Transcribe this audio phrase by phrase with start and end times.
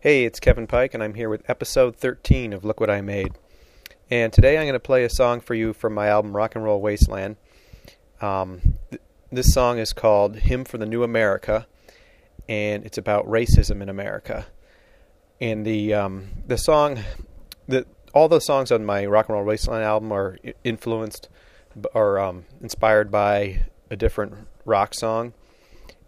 [0.00, 3.32] Hey, it's Kevin Pike, and I'm here with episode 13 of Look What I Made.
[4.10, 6.62] And today I'm going to play a song for you from my album Rock and
[6.62, 7.36] Roll Wasteland.
[8.20, 9.00] Um, th-
[9.32, 11.66] this song is called Hymn for the New America,
[12.46, 14.44] and it's about racism in America.
[15.40, 16.98] And the um, the song,
[17.66, 21.28] the all the songs on my Rock and Roll Wasteland album are influenced
[21.92, 25.34] or um, inspired by a different rock song.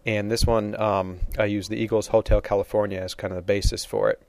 [0.06, 3.84] And this one um, I use the Eagles Hotel California as kind of the basis
[3.84, 4.22] for it.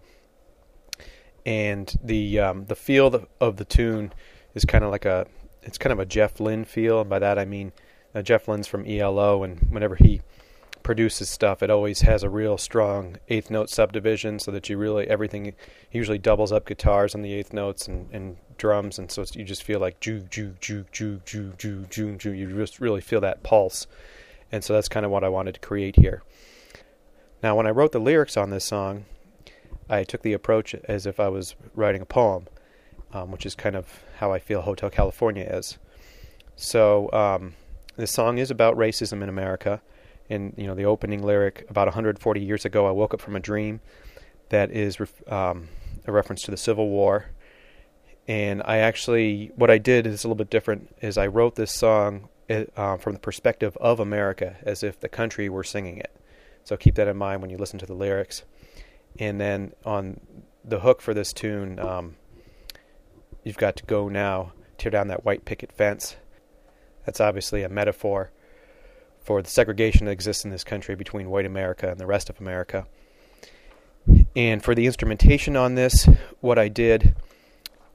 [1.46, 4.12] And the um, the feel of, the tune
[4.54, 5.28] is kind of like a
[5.62, 7.72] it's kind of a Jeff Lynne feel, and by that I mean
[8.14, 10.22] uh, Jeff Lynne's from ELO, and whenever he
[10.88, 15.06] produces stuff, it always has a real strong eighth note subdivision, so that you really
[15.10, 15.54] everything
[15.92, 19.64] usually doubles up guitars on the eighth notes and, and drums, and so you just
[19.64, 22.32] feel like ju ju ju ju ju ju ju ju.
[22.32, 23.86] You just really feel that pulse
[24.50, 26.24] and so that's kind of what I wanted to create here.
[27.44, 29.04] Now, when I wrote the lyrics on this song,
[29.90, 32.48] I took the approach as if I was writing a poem,
[33.12, 35.78] um, which is kind of how I feel Hotel California is.
[36.56, 37.56] So, um,
[37.98, 39.82] this song is about racism in America.
[40.30, 43.40] In you know the opening lyric, about 140 years ago, I woke up from a
[43.40, 43.80] dream
[44.50, 44.98] that is
[45.28, 45.70] um,
[46.06, 47.28] a reference to the Civil War.
[48.28, 50.94] And I actually, what I did is a little bit different.
[51.02, 55.50] Is I wrote this song uh, from the perspective of America, as if the country
[55.50, 56.12] were singing it.
[56.64, 58.44] So keep that in mind when you listen to the lyrics.
[59.20, 60.20] And then on
[60.64, 62.16] the hook for this tune, um,
[63.44, 66.18] you've got to go now, tear down that white picket fence.
[67.06, 68.32] That's obviously a metaphor
[69.28, 72.40] for the segregation that exists in this country between white America and the rest of
[72.40, 72.88] America.
[74.38, 76.08] And for the instrumentation on this,
[76.40, 77.14] what I did,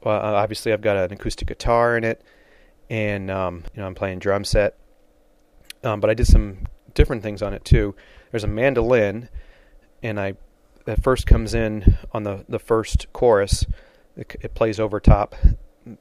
[0.03, 2.21] well, obviously I've got an acoustic guitar in it
[2.87, 4.77] and um, you know I'm playing drum set.
[5.83, 7.95] Um, but I did some different things on it too.
[8.29, 9.29] There's a mandolin,
[10.03, 10.35] and I
[10.85, 13.65] that first comes in on the the first chorus.
[14.15, 15.35] It, it plays over top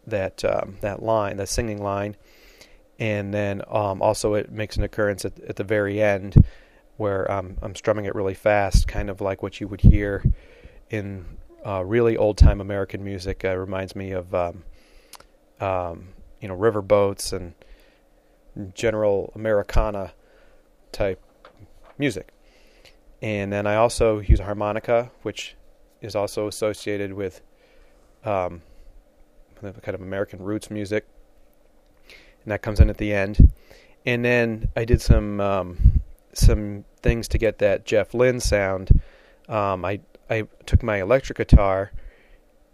[0.06, 2.16] that um, that line, that singing line,
[3.02, 6.36] and then um, also it makes an occurrence at, at the very end
[6.98, 10.22] where um, I'm strumming it really fast, kind of like what you would hear
[10.88, 11.24] in
[11.66, 13.44] uh, really old time American music.
[13.44, 14.62] Uh, reminds me of um,
[15.60, 17.54] um, you know river boats and
[18.72, 20.12] general Americana
[20.92, 21.20] type
[21.98, 22.28] music.
[23.20, 25.56] And then I also use a harmonica, which
[26.00, 27.40] is also associated with
[28.24, 28.62] um,
[29.60, 31.04] kind of American roots music,
[32.44, 33.52] and that comes in at the end.
[34.04, 36.00] And then I did some um,
[36.32, 39.00] some things to get that Jeff Lynne sound.
[39.48, 41.92] Um, I I took my electric guitar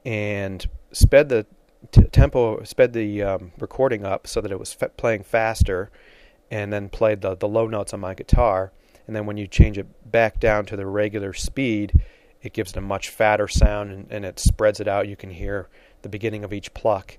[0.05, 1.47] and sped the
[1.93, 5.91] t- tempo sped the um, recording up so that it was f- playing faster,
[6.51, 8.73] and then played the the low notes on my guitar.
[9.07, 12.03] And then when you change it back down to the regular speed,
[12.43, 15.09] it gives it a much fatter sound and, and it spreads it out.
[15.09, 15.69] You can hear
[16.03, 17.17] the beginning of each pluck,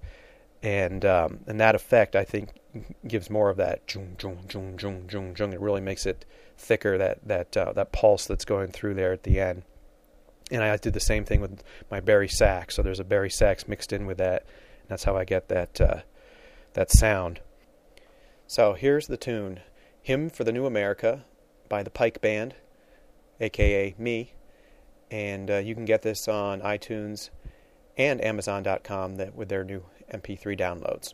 [0.62, 2.50] and um, and that effect I think
[3.08, 5.54] gives more of that jung jung jung jung jung jung.
[5.54, 6.26] It really makes it
[6.58, 9.64] thicker that that uh, that pulse that's going through there at the end
[10.52, 12.76] and I did the same thing with my bari sax.
[12.76, 14.44] So there's a bari sax mixed in with that,
[14.82, 16.02] and that's how I get that uh,
[16.74, 17.40] that sound.
[18.48, 19.62] So here's the tune,
[20.02, 21.26] "Hymn for the New America"
[21.68, 22.56] by the Pike Band,
[23.40, 24.34] aka me,
[25.12, 27.30] and uh, you can get this on iTunes
[27.98, 31.14] and Amazon.com that with their new MP3 downloads.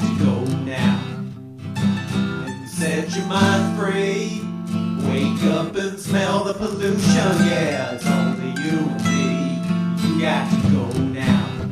[0.00, 1.02] got to go now.
[1.76, 4.42] And set your mind free.
[5.08, 7.00] Wake up and smell the pollution.
[7.04, 10.08] Yeah, it's only you and me.
[10.08, 11.68] You got to go now.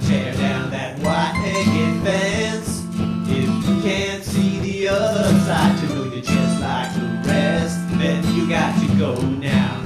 [0.00, 2.84] Tear down that white picket fence.
[3.28, 8.34] If you can't see the other side to know you're just like the rest, then
[8.34, 9.80] you got to go now.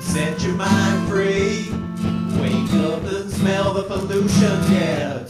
[0.00, 1.68] Set your mind free.
[2.40, 4.72] Wake up and smell the pollution.
[4.72, 5.29] Yeah.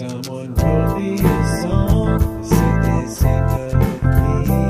[0.00, 2.40] Someone wrote me a song.
[2.40, 4.69] They said they sing of me.